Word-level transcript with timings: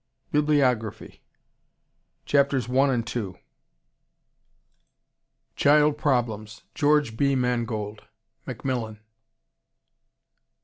BIBLIOGRAPHY. 0.31 1.21
CHAPTERS 2.25 2.67
I 2.71 2.91
AND 2.91 3.15
II. 3.15 3.35
Child 5.55 5.99
Problems, 5.99 6.63
George 6.73 7.15
B. 7.15 7.35
Mangold 7.35 8.05
Macmillan. 8.47 8.99